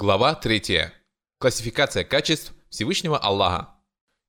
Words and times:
Глава 0.00 0.34
3. 0.34 0.92
Классификация 1.38 2.04
качеств 2.04 2.54
Всевышнего 2.70 3.18
Аллаха. 3.18 3.74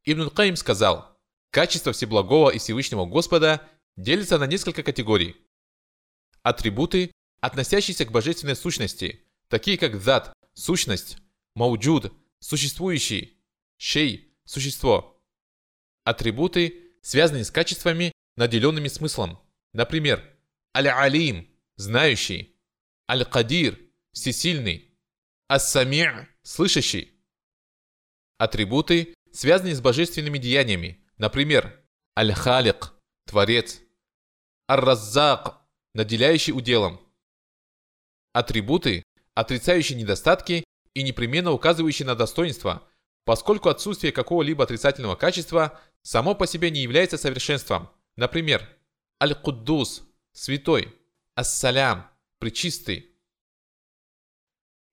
Ибн 0.04 0.29
Каим 0.29 0.58
сказал, 0.58 1.17
качество 1.50 1.94
Всеблагого 1.94 2.50
и 2.50 2.58
Всевышнего 2.58 3.05
Господа 3.05 3.66
делится 3.96 4.38
на 4.38 4.47
несколько 4.47 4.84
категорий. 4.84 5.38
Атрибуты, 6.44 7.13
относящиеся 7.39 8.04
к 8.04 8.12
божественной 8.12 8.57
сущности, 8.57 9.26
такие 9.47 9.78
как 9.78 9.96
зад, 9.96 10.34
сущность, 10.54 11.20
мауджуд, 11.55 12.12
существующий, 12.40 13.42
шей, 13.78 14.36
существо. 14.44 15.24
Атрибуты, 16.04 16.98
связанные 17.02 17.46
с 17.46 17.50
качествами, 17.50 18.12
наделенными 18.36 18.90
смыслом. 18.90 19.40
Например, 19.72 20.22
аль-алим, 20.76 21.50
знающий, 21.78 22.60
аль-кадир, 23.10 23.80
всесильный, 24.12 24.91
ас-сами' 25.52 26.29
слышащий. 26.43 27.11
Атрибуты, 28.37 29.14
связанные 29.33 29.75
с 29.75 29.82
божественными 29.82 30.37
деяниями, 30.37 31.05
например, 31.18 31.78
аль-халик, 32.17 32.94
творец, 33.25 33.81
ар-раззак, 34.69 35.61
наделяющий 35.94 36.53
уделом. 36.53 37.02
Атрибуты, 38.31 39.03
отрицающие 39.36 39.97
недостатки 39.97 40.64
и 40.94 41.03
непременно 41.03 41.52
указывающие 41.52 42.06
на 42.06 42.16
достоинство, 42.16 42.88
поскольку 43.25 43.67
отсутствие 43.67 44.14
какого-либо 44.14 44.64
отрицательного 44.64 45.17
качества 45.17 45.81
само 46.02 46.33
по 46.33 46.47
себе 46.47 46.72
не 46.72 46.80
является 46.80 47.17
совершенством. 47.17 47.89
Например, 48.16 48.66
аль-куддус, 49.22 50.03
святой, 50.31 50.95
ас-салям, 51.36 52.09
причистый. 52.39 53.11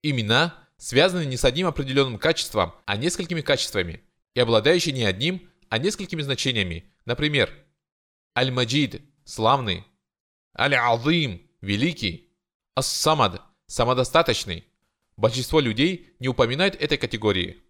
Имена 0.01 0.55
связаны 0.77 1.25
не 1.25 1.37
с 1.37 1.43
одним 1.43 1.67
определенным 1.67 2.17
качеством, 2.17 2.73
а 2.85 2.95
несколькими 2.95 3.41
качествами, 3.41 4.01
и 4.33 4.39
обладающие 4.39 4.93
не 4.93 5.03
одним, 5.03 5.49
а 5.67 5.77
несколькими 5.77 6.21
значениями. 6.21 6.85
Например, 7.05 7.51
Аль-Маджид– 8.37 9.01
славный, 9.25 9.85
Аль-Азим– 10.57 11.41
великий, 11.61 12.29
Ас-Самад– 12.75 13.41
самодостаточный. 13.67 14.65
Большинство 15.17 15.59
людей 15.59 16.15
не 16.19 16.29
упоминают 16.29 16.75
этой 16.75 16.97
категории. 16.97 17.61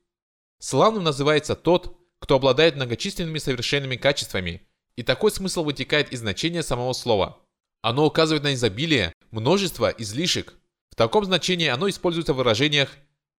Славным 0.60 1.04
называется 1.04 1.56
тот, 1.56 1.98
кто 2.20 2.36
обладает 2.36 2.76
многочисленными 2.76 3.40
совершенными 3.40 3.96
качествами, 3.96 4.62
и 4.96 5.04
такой 5.04 5.32
смысл 5.32 5.64
вытекает 5.64 6.12
из 6.12 6.20
значения 6.20 6.62
самого 6.62 6.94
слова. 6.94 7.42
Оно 7.82 8.06
указывает 8.06 8.44
на 8.44 8.54
изобилие, 8.54 9.14
множество, 9.32 9.88
излишек, 9.98 10.59
таком 11.00 11.24
значении 11.24 11.68
оно 11.68 11.88
используется 11.88 12.34
в 12.34 12.36
выражениях 12.36 12.90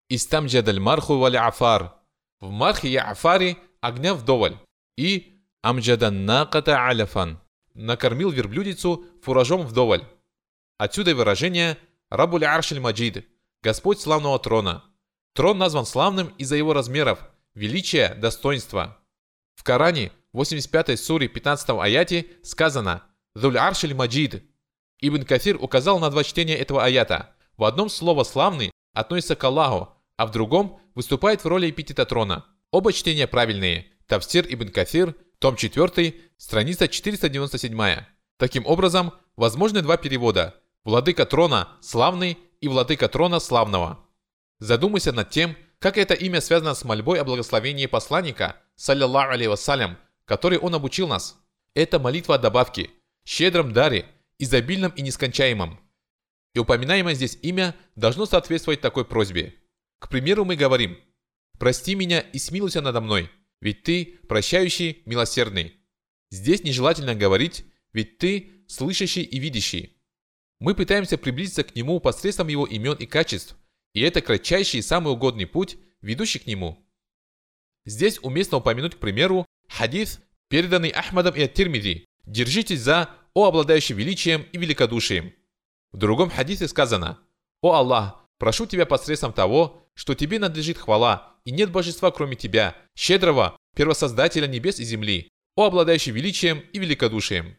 «Истамджадаль 0.09 0.79
марху 0.79 1.19
вали 1.19 1.37
афар» 1.37 1.93
в 2.39 2.49
мархе 2.49 2.87
и 2.87 2.95
афаре 2.95 3.55
огня 3.81 4.15
вдоволь 4.15 4.57
и 4.97 5.39
«Амджадан 5.61 6.25
наката 6.25 6.87
аляфан» 6.87 7.39
накормил 7.75 8.31
верблюдицу 8.31 9.05
фуражом 9.21 9.61
вдоволь. 9.61 10.03
Отсюда 10.79 11.13
выражение 11.13 11.77
«Рабуль 12.09 12.45
аршиль 12.45 12.79
маджид» 12.79 13.27
Господь 13.61 14.01
славного 14.01 14.39
трона. 14.39 14.83
Трон 15.35 15.59
назван 15.59 15.85
славным 15.85 16.29
из-за 16.39 16.55
его 16.55 16.73
размеров, 16.73 17.19
величия, 17.53 18.15
достоинства. 18.15 18.97
В 19.53 19.63
Коране, 19.63 20.11
85 20.33 20.99
суре 20.99 21.27
15 21.27 21.69
аяте 21.79 22.25
сказано 22.41 23.03
«Зуль 23.35 23.59
аршиль 23.59 23.93
маджид». 23.93 24.43
Ибн 24.99 25.25
Кафир 25.25 25.57
указал 25.63 25.99
на 25.99 26.09
два 26.09 26.23
чтения 26.23 26.55
этого 26.55 26.83
аята– 26.83 27.35
в 27.61 27.63
одном 27.63 27.89
слово 27.89 28.23
«славный» 28.23 28.71
относится 28.91 29.35
к 29.35 29.43
Аллаху, 29.43 29.89
а 30.17 30.25
в 30.25 30.31
другом 30.31 30.79
выступает 30.95 31.43
в 31.43 31.47
роли 31.47 31.69
эпитета 31.69 32.07
трона. 32.07 32.43
Оба 32.71 32.91
чтения 32.91 33.27
правильные. 33.27 33.85
Тавсир 34.07 34.47
ибн 34.49 34.69
Кафир, 34.69 35.15
том 35.37 35.55
4, 35.55 36.15
страница 36.37 36.87
497. 36.87 38.03
Таким 38.37 38.65
образом, 38.65 39.13
возможны 39.35 39.83
два 39.83 39.97
перевода– 39.97 40.55
«Владыка 40.85 41.27
трона– 41.27 41.67
славный» 41.81 42.39
и 42.61 42.67
«Владыка 42.67 43.07
трона 43.07 43.39
славного». 43.39 43.99
Задумайся 44.57 45.11
над 45.11 45.29
тем, 45.29 45.55
как 45.77 45.99
это 45.99 46.15
имя 46.15 46.41
связано 46.41 46.73
с 46.73 46.83
мольбой 46.83 47.21
о 47.21 47.25
благословении 47.25 47.85
посланника, 47.85 48.55
саллиллаху 48.75 49.33
алейhi 49.33 49.49
вассалям, 49.49 49.99
который 50.25 50.57
он 50.57 50.73
обучил 50.73 51.07
нас. 51.07 51.37
Это 51.75 51.99
молитва 51.99 52.35
о 52.35 52.39
добавке, 52.39 52.89
щедром 53.23 53.71
даре, 53.71 54.07
изобильном 54.39 54.93
и 54.95 55.03
нескончаемом. 55.03 55.79
И 56.53 56.59
упоминаемое 56.59 57.13
здесь 57.13 57.37
имя 57.41 57.75
должно 57.95 58.25
соответствовать 58.25 58.81
такой 58.81 59.05
просьбе. 59.05 59.55
К 59.99 60.09
примеру, 60.09 60.45
мы 60.45 60.55
говорим 60.55 60.97
«Прости 61.59 61.95
меня 61.95 62.19
и 62.19 62.39
смилуйся 62.39 62.81
надо 62.81 63.01
мной, 63.01 63.29
ведь 63.61 63.83
ты 63.83 64.19
прощающий, 64.27 65.03
милосердный». 65.05 65.75
Здесь 66.29 66.63
нежелательно 66.63 67.15
говорить 67.15 67.65
«Ведь 67.93 68.17
ты 68.17 68.63
слышащий 68.67 69.21
и 69.21 69.39
видящий». 69.39 69.97
Мы 70.59 70.75
пытаемся 70.75 71.17
приблизиться 71.17 71.63
к 71.63 71.75
нему 71.75 71.99
посредством 71.99 72.47
его 72.47 72.65
имен 72.65 72.95
и 72.95 73.05
качеств, 73.05 73.57
и 73.93 74.01
это 74.01 74.21
кратчайший 74.21 74.79
и 74.79 74.83
самый 74.83 75.13
угодный 75.13 75.45
путь, 75.45 75.77
ведущий 76.01 76.39
к 76.39 76.47
нему. 76.47 76.87
Здесь 77.85 78.19
уместно 78.21 78.57
упомянуть, 78.57 78.95
к 78.95 78.99
примеру, 78.99 79.45
хадис, 79.67 80.21
переданный 80.49 80.89
Ахмадом 80.89 81.35
и 81.35 81.41
Ат-Тирмиди 81.41 82.05
«Держитесь 82.25 82.81
за, 82.81 83.09
о 83.33 83.47
обладающий 83.47 83.95
величием 83.95 84.43
и 84.51 84.57
великодушием». 84.57 85.33
В 85.91 85.97
другом 85.97 86.29
хадисе 86.29 86.67
сказано 86.67 87.19
«О 87.61 87.73
Аллах, 87.73 88.25
прошу 88.37 88.65
Тебя 88.65 88.85
посредством 88.85 89.33
того, 89.33 89.83
что 89.93 90.15
Тебе 90.15 90.39
надлежит 90.39 90.77
хвала, 90.77 91.35
и 91.43 91.51
нет 91.51 91.71
божества 91.71 92.11
кроме 92.11 92.35
Тебя, 92.35 92.75
щедрого, 92.95 93.57
первосоздателя 93.75 94.47
небес 94.47 94.79
и 94.79 94.83
земли, 94.83 95.29
о 95.55 95.65
обладающий 95.65 96.11
величием 96.11 96.59
и 96.59 96.79
великодушием». 96.79 97.57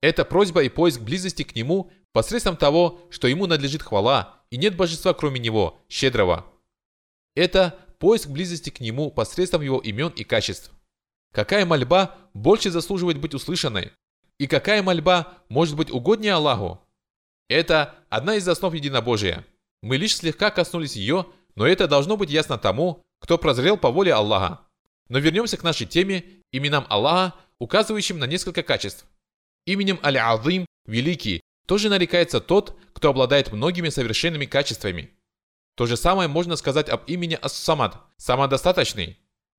Это 0.00 0.24
просьба 0.24 0.62
и 0.62 0.68
поиск 0.68 1.00
близости 1.00 1.42
к 1.42 1.54
Нему 1.54 1.90
посредством 2.12 2.56
того, 2.56 3.00
что 3.10 3.28
Ему 3.28 3.46
надлежит 3.46 3.82
хвала, 3.82 4.42
и 4.50 4.56
нет 4.56 4.76
божества 4.76 5.12
кроме 5.12 5.40
Него, 5.40 5.82
щедрого. 5.88 6.46
Это 7.34 7.78
поиск 7.98 8.28
близости 8.28 8.70
к 8.70 8.80
Нему 8.80 9.10
посредством 9.10 9.60
Его 9.62 9.78
имен 9.78 10.08
и 10.10 10.24
качеств. 10.24 10.72
Какая 11.32 11.66
мольба 11.66 12.16
больше 12.32 12.70
заслуживает 12.70 13.18
быть 13.18 13.34
услышанной? 13.34 13.92
И 14.38 14.46
какая 14.46 14.82
мольба 14.82 15.34
может 15.48 15.76
быть 15.76 15.90
угоднее 15.90 16.34
Аллаху? 16.34 16.80
Это 17.48 17.94
одна 18.08 18.36
из 18.36 18.46
основ 18.46 18.74
единобожия. 18.74 19.46
Мы 19.82 19.96
лишь 19.96 20.16
слегка 20.16 20.50
коснулись 20.50 20.96
ее, 20.96 21.26
но 21.54 21.66
это 21.66 21.88
должно 21.88 22.16
быть 22.16 22.30
ясно 22.30 22.58
тому, 22.58 23.02
кто 23.20 23.38
прозрел 23.38 23.76
по 23.76 23.90
воле 23.90 24.12
Аллаха. 24.12 24.60
Но 25.08 25.18
вернемся 25.18 25.56
к 25.56 25.62
нашей 25.62 25.86
теме, 25.86 26.24
именам 26.52 26.86
Аллаха, 26.88 27.34
указывающим 27.58 28.18
на 28.18 28.26
несколько 28.26 28.62
качеств. 28.62 29.06
Именем 29.66 29.98
Аль-Азим, 30.02 30.66
Великий, 30.86 31.40
тоже 31.66 31.88
нарекается 31.88 32.40
тот, 32.40 32.78
кто 32.92 33.10
обладает 33.10 33.52
многими 33.52 33.88
совершенными 33.88 34.46
качествами. 34.46 35.10
То 35.76 35.86
же 35.86 35.96
самое 35.96 36.28
можно 36.28 36.56
сказать 36.56 36.88
об 36.88 37.04
имени 37.06 37.38
Ас-Самад, 37.40 37.98
самодостаточный. 38.16 39.18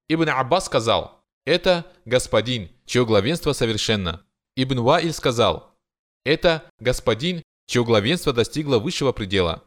Ибн 0.10 0.30
Аббас 0.30 0.66
сказал, 0.66 1.22
это 1.46 1.86
Господин, 2.06 2.70
чье 2.86 3.06
главенство 3.06 3.54
совершенно. 3.54 4.26
Ибн 4.56 4.80
Ваиль 4.80 5.14
сказал, 5.14 5.76
это 6.26 6.64
Господин, 6.80 7.44
чье 7.70 7.86
главенство 7.86 8.34
достигло 8.34 8.80
высшего 8.80 9.12
предела. 9.12 9.64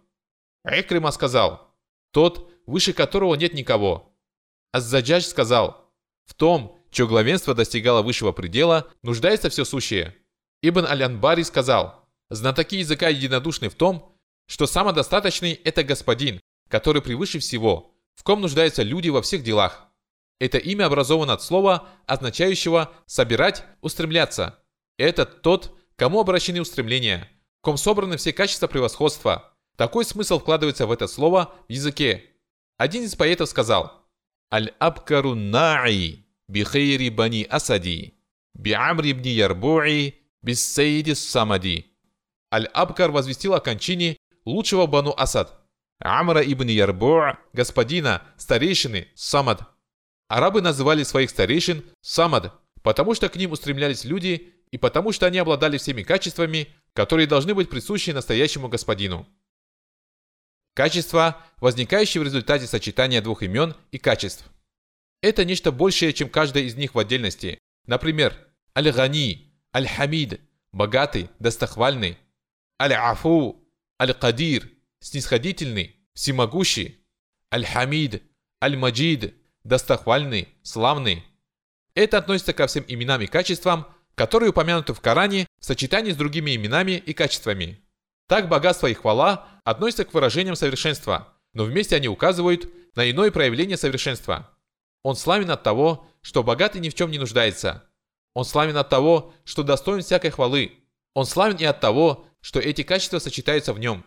Экрима 0.64 1.12
сказал, 1.12 1.72
тот, 2.10 2.50
выше 2.66 2.92
которого 2.92 3.36
нет 3.36 3.54
никого. 3.54 4.12
Аззаджадж 4.72 5.22
сказал, 5.22 5.88
в 6.24 6.34
том, 6.34 6.76
чье 6.90 7.06
главенство 7.06 7.54
достигало 7.54 8.02
высшего 8.02 8.32
предела, 8.32 8.88
нуждается 9.02 9.50
все 9.50 9.64
сущее. 9.64 10.16
Ибн 10.62 10.84
Аль-Анбари 10.86 11.44
сказал, 11.44 12.08
знатоки 12.28 12.78
языка 12.78 13.08
единодушны 13.08 13.68
в 13.68 13.76
том, 13.76 14.18
что 14.48 14.66
самодостаточный– 14.66 15.52
это 15.64 15.84
господин, 15.84 16.40
который 16.68 17.02
превыше 17.02 17.38
всего, 17.38 17.94
в 18.16 18.24
ком 18.24 18.40
нуждаются 18.40 18.82
люди 18.82 19.10
во 19.10 19.22
всех 19.22 19.44
делах. 19.44 19.86
Это 20.40 20.58
имя 20.58 20.86
образовано 20.86 21.34
от 21.34 21.42
слова, 21.42 21.88
означающего 22.06 22.92
«собирать», 23.06 23.64
«устремляться». 23.80 24.58
Это 24.98 25.24
тот, 25.24 25.78
кому 25.94 26.18
обращены 26.18 26.60
устремления– 26.60 27.30
ком 27.62 27.78
собраны 27.78 28.18
все 28.18 28.32
качества 28.34 28.66
превосходства. 28.66 29.54
Такой 29.76 30.04
смысл 30.04 30.38
вкладывается 30.38 30.86
в 30.86 30.92
это 30.92 31.06
слово 31.06 31.54
в 31.68 31.72
языке. 31.72 32.24
Один 32.76 33.04
из 33.04 33.14
поэтов 33.14 33.48
сказал 33.48 34.04
«Аль-Абкару 34.52 35.34
на'i 35.34 36.24
бихейри 36.48 37.08
бани 37.08 37.46
асади, 37.48 38.18
би'амри 38.54 39.14
бни 39.14 39.30
ярбу'i 39.30 40.14
биссейди 40.42 41.14
самади». 41.14 41.86
Аль-Абкар 42.52 43.10
возвестил 43.10 43.54
о 43.54 43.60
кончине 43.60 44.18
лучшего 44.44 44.86
бану 44.86 45.14
Асад, 45.16 45.58
Амра 46.00 46.42
ибн 46.42 46.68
Ярбу' 46.68 47.38
господина, 47.52 48.22
старейшины, 48.36 49.08
Самад. 49.14 49.62
Арабы 50.28 50.60
называли 50.60 51.02
своих 51.04 51.30
старейшин 51.30 51.84
Самад, 52.00 52.52
потому 52.82 53.14
что 53.14 53.28
к 53.28 53.36
ним 53.36 53.52
устремлялись 53.52 54.04
люди 54.04 54.52
и 54.70 54.78
потому 54.78 55.12
что 55.12 55.26
они 55.26 55.38
обладали 55.38 55.78
всеми 55.78 56.02
качествами, 56.02 56.68
которые 56.94 57.26
должны 57.26 57.54
быть 57.54 57.70
присущи 57.70 58.10
настоящему 58.10 58.68
господину. 58.68 59.26
Качества, 60.74 61.44
возникающие 61.58 62.20
в 62.20 62.24
результате 62.24 62.66
сочетания 62.66 63.20
двух 63.20 63.42
имен 63.42 63.74
и 63.90 63.98
качеств. 63.98 64.44
Это 65.20 65.44
нечто 65.44 65.70
большее, 65.70 66.12
чем 66.12 66.28
каждая 66.28 66.64
из 66.64 66.74
них 66.76 66.94
в 66.94 66.98
отдельности. 66.98 67.58
Например, 67.86 68.34
Аль-Гани, 68.76 69.52
Аль-Хамид, 69.74 70.40
богатый, 70.72 71.28
достохвальный, 71.38 72.18
Аль-Афу, 72.80 73.62
Аль-Кадир, 74.00 74.70
снисходительный, 75.00 75.96
всемогущий, 76.14 77.04
Аль-Хамид, 77.52 78.22
Аль-Маджид, 78.62 79.34
достохвальный, 79.64 80.48
славный. 80.62 81.24
Это 81.94 82.18
относится 82.18 82.52
ко 82.52 82.66
всем 82.66 82.84
именам 82.88 83.20
и 83.20 83.26
качествам, 83.26 83.86
которые 84.14 84.50
упомянуты 84.50 84.94
в 84.94 85.00
Коране 85.00 85.46
в 85.58 85.64
сочетании 85.64 86.12
с 86.12 86.16
другими 86.16 86.54
именами 86.54 86.92
и 86.92 87.12
качествами. 87.12 87.80
Так 88.28 88.48
богатство 88.48 88.86
и 88.86 88.94
хвала 88.94 89.48
относятся 89.64 90.04
к 90.04 90.14
выражениям 90.14 90.56
совершенства, 90.56 91.34
но 91.54 91.64
вместе 91.64 91.96
они 91.96 92.08
указывают 92.08 92.70
на 92.94 93.10
иное 93.10 93.30
проявление 93.30 93.76
совершенства. 93.76 94.50
Он 95.02 95.16
славен 95.16 95.50
от 95.50 95.62
того, 95.62 96.08
что 96.22 96.42
богатый 96.42 96.80
ни 96.80 96.88
в 96.88 96.94
чем 96.94 97.10
не 97.10 97.18
нуждается. 97.18 97.84
Он 98.34 98.44
славен 98.44 98.76
от 98.76 98.88
того, 98.88 99.34
что 99.44 99.62
достоин 99.62 100.02
всякой 100.02 100.30
хвалы. 100.30 100.72
Он 101.14 101.26
славен 101.26 101.56
и 101.56 101.64
от 101.64 101.80
того, 101.80 102.26
что 102.40 102.60
эти 102.60 102.82
качества 102.82 103.18
сочетаются 103.18 103.72
в 103.72 103.78
нем. 103.78 104.04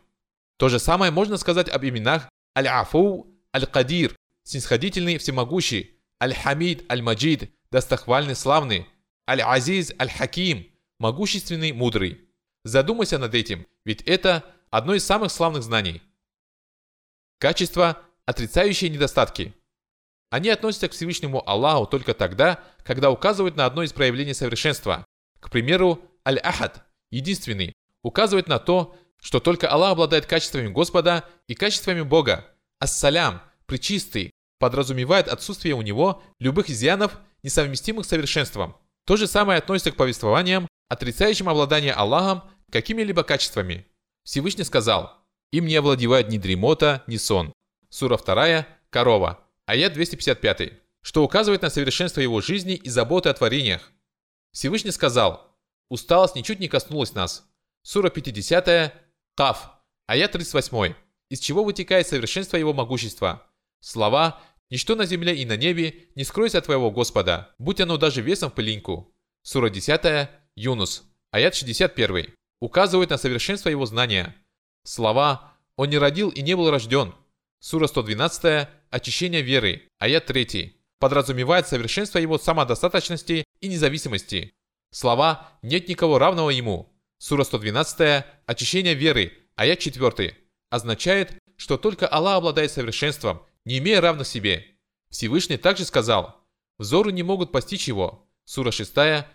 То 0.57 0.69
же 0.69 0.80
самое 0.80 1.12
можно 1.12 1.38
сказать 1.38 1.69
об 1.69 1.84
именах 1.84 2.30
Аль-Афу, 2.57 3.28
Аль-Кадир, 3.56 4.16
снисходительный, 4.44 5.18
всемогущий, 5.18 6.00
Аль-Хамид, 6.22 6.90
Аль-Маджид, 6.92 7.52
достохвальный, 7.72 8.36
славный, 8.36 8.88
Аль-Азиз, 9.27 9.94
Аль-Хаким, 10.00 10.72
могущественный, 11.00 11.72
мудрый. 11.72 12.22
Задумайся 12.63 13.18
над 13.18 13.33
этим, 13.33 13.66
ведь 13.83 14.01
это 14.04 14.44
одно 14.69 14.95
из 14.95 15.06
самых 15.06 15.31
славных 15.31 15.63
знаний. 15.63 16.01
Качества, 17.39 18.01
отрицающие 18.25 18.89
недостатки. 18.89 19.54
Они 20.30 20.50
относятся 20.50 20.89
к 20.89 20.94
Всевышнему 20.94 21.48
Аллаху 21.48 21.86
только 21.86 22.13
тогда, 22.13 22.63
когда 22.83 23.12
указывают 23.12 23.56
на 23.56 23.66
одно 23.66 23.83
из 23.83 23.94
проявлений 23.94 24.33
совершенства. 24.33 25.06
К 25.39 25.50
примеру, 25.50 26.01
Аль-Ахад, 26.28 26.83
единственный, 27.12 27.74
указывает 28.04 28.48
на 28.48 28.60
то, 28.60 28.95
что 29.21 29.39
только 29.39 29.69
Аллах 29.69 29.94
обладает 29.94 30.25
качествами 30.25 30.68
Господа 30.68 31.24
и 31.48 31.56
качествами 31.56 32.01
Бога. 32.01 32.45
Ассалям, 32.80 33.42
причистый, 33.66 34.31
подразумевает 34.60 35.28
отсутствие 35.28 35.75
у 35.75 35.81
него 35.81 36.24
любых 36.39 36.69
изъянов, 36.69 37.19
несовместимых 37.44 38.06
с 38.06 38.10
совершенством. 38.10 38.75
То 39.06 39.18
же 39.18 39.28
самое 39.28 39.60
относится 39.60 39.92
к 39.92 39.96
повествованиям, 39.96 40.68
отрицающим 40.90 41.48
обладание 41.48 41.94
Аллахом 41.94 42.44
какими-либо 42.72 43.24
качествами. 43.24 43.88
Всевышний 44.24 44.63
сказал, 44.63 45.24
«Им 45.52 45.68
не 45.68 45.75
овладевает 45.75 46.30
ни 46.30 46.38
дремота, 46.38 47.04
ни 47.07 47.18
сон». 47.18 47.54
Сура 47.90 48.18
2, 48.18 48.68
Корова, 48.90 49.40
аят 49.68 49.94
255, 49.94 50.74
что 51.02 51.24
указывает 51.24 51.62
на 51.62 51.69
совершенство 51.69 52.19
его 52.22 52.42
жизни 52.42 52.74
и 52.74 52.90
заботы 52.90 53.30
о 53.30 53.34
творениях. 53.34 53.92
Всевышний 54.52 54.92
сказал, 54.92 55.56
«Усталость 55.90 56.36
ничуть 56.36 56.60
не 56.60 56.68
коснулась 56.68 57.13
нас». 57.13 57.48
Сура 57.84 58.10
50, 58.10 58.94
Каф, 59.36 59.69
аят 60.07 60.31
38, 60.31 60.96
из 61.30 61.40
чего 61.40 61.63
вытекает 61.63 62.07
совершенство 62.07 62.57
его 62.57 62.74
могущества. 62.74 63.46
Слова 63.80 64.42
Ничто 64.70 64.96
на 64.96 65.06
земле 65.06 65.36
и 65.36 65.46
на 65.46 65.58
небе 65.58 66.08
не 66.16 66.24
скроется 66.24 66.58
от 66.58 66.66
твоего 66.66 66.90
Господа, 66.90 67.54
будь 67.60 67.82
оно 67.82 67.98
даже 67.98 68.22
весом 68.22 68.50
в 68.50 68.56
пылинку. 68.56 69.14
Сура 69.44 69.70
10, 69.70 70.30
Юнус, 70.56 71.04
аят 71.32 71.54
61, 71.54 72.34
указывает 72.60 73.12
на 73.12 73.18
совершенство 73.18 73.70
его 73.70 73.86
знания. 73.86 74.36
Слова 74.84 75.54
«Он 75.76 75.90
не 75.90 75.98
родил 75.98 76.30
и 76.30 76.42
не 76.42 76.56
был 76.56 76.72
рожден». 76.72 77.14
Сура 77.60 77.88
112, 77.88 78.68
очищение 78.90 79.42
веры, 79.42 79.84
аят 80.00 80.26
3, 80.26 80.76
подразумевает 81.00 81.68
совершенство 81.68 82.18
его 82.18 82.40
самодостаточности 82.40 83.44
и 83.60 83.68
независимости. 83.68 84.54
Слова 84.92 85.52
«нет 85.62 85.88
никого 85.90 86.18
равного 86.18 86.50
ему». 86.50 86.92
Сура 87.20 87.44
112, 87.44 88.26
очищение 88.46 88.96
веры, 88.96 89.32
аят 89.56 89.80
4, 89.80 90.38
означает, 90.70 91.38
что 91.56 91.78
только 91.78 92.08
Аллах 92.08 92.38
обладает 92.38 92.72
совершенством 92.72 93.42
не 93.66 93.80
имея 93.80 94.00
равных 94.00 94.28
себе. 94.28 94.66
Всевышний 95.10 95.58
также 95.58 95.86
сказал, 95.86 96.42
«Взоры 96.78 97.12
не 97.12 97.24
могут 97.24 97.52
постичь 97.52 97.88
его». 97.88 98.30
Сура 98.46 98.72
6, 98.72 98.94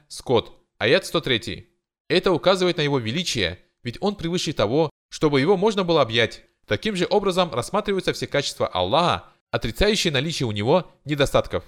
Скот, 0.08 0.56
аят 0.78 1.04
103. 1.04 1.68
Это 2.08 2.32
указывает 2.32 2.76
на 2.76 2.82
его 2.82 2.98
величие, 2.98 3.58
ведь 3.82 3.98
он 4.00 4.14
превыше 4.14 4.52
того, 4.52 4.90
чтобы 5.10 5.40
его 5.40 5.56
можно 5.56 5.84
было 5.84 6.02
объять. 6.02 6.42
Таким 6.66 6.94
же 6.94 7.06
образом 7.10 7.52
рассматриваются 7.52 8.12
все 8.12 8.28
качества 8.28 8.68
Аллаха, 8.68 9.24
отрицающие 9.50 10.12
наличие 10.12 10.46
у 10.46 10.52
него 10.52 10.92
недостатков. 11.04 11.64